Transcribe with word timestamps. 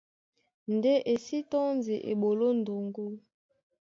Ndé 0.75 0.93
e 1.11 1.13
sí 1.25 1.37
tɔ́ndi 1.51 1.95
eɓoló 2.11 2.47
ndoŋgó. 2.59 3.05